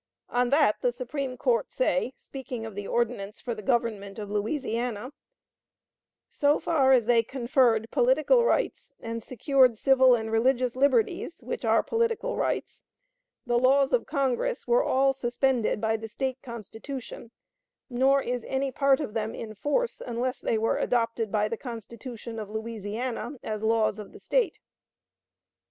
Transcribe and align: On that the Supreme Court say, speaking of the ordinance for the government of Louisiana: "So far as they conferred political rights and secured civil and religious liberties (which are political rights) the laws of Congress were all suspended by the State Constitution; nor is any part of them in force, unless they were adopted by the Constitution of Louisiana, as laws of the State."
On 0.29 0.49
that 0.49 0.81
the 0.81 0.91
Supreme 0.91 1.37
Court 1.37 1.71
say, 1.71 2.13
speaking 2.17 2.65
of 2.65 2.73
the 2.73 2.87
ordinance 2.87 3.39
for 3.39 3.53
the 3.53 3.61
government 3.61 4.17
of 4.17 4.31
Louisiana: 4.31 5.13
"So 6.27 6.57
far 6.59 6.91
as 6.91 7.05
they 7.05 7.21
conferred 7.21 7.85
political 7.91 8.43
rights 8.43 8.91
and 8.99 9.21
secured 9.21 9.77
civil 9.77 10.15
and 10.15 10.31
religious 10.31 10.75
liberties 10.75 11.43
(which 11.43 11.63
are 11.63 11.83
political 11.83 12.35
rights) 12.35 12.83
the 13.45 13.59
laws 13.59 13.93
of 13.93 14.07
Congress 14.07 14.67
were 14.67 14.83
all 14.83 15.13
suspended 15.13 15.79
by 15.79 15.97
the 15.97 16.07
State 16.07 16.41
Constitution; 16.41 17.29
nor 17.87 18.23
is 18.23 18.43
any 18.47 18.71
part 18.71 18.99
of 18.99 19.13
them 19.13 19.35
in 19.35 19.53
force, 19.53 20.01
unless 20.03 20.39
they 20.39 20.57
were 20.57 20.79
adopted 20.79 21.31
by 21.31 21.47
the 21.47 21.57
Constitution 21.57 22.39
of 22.39 22.49
Louisiana, 22.49 23.33
as 23.43 23.61
laws 23.61 23.99
of 23.99 24.13
the 24.13 24.19
State." 24.19 24.57